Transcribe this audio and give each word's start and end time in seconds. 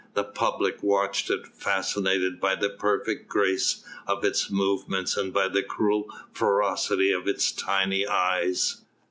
The 0.15 0.23
public 0.23 0.81
watched 0.81 1.29
it, 1.29 1.45
fascinated 1.45 2.39
by 2.39 2.55
the 2.55 2.71
perfect 2.71 3.27
grace 3.29 3.83
of 4.07 4.23
its 4.23 4.49
movements 4.49 5.15
and 5.15 5.31
by 5.31 5.47
the 5.47 5.61
cruel 5.61 6.07
ferocity 6.33 7.11
of 7.11 7.27
its 7.27 7.51
tiny 7.51 8.07
eyes. 8.07 8.81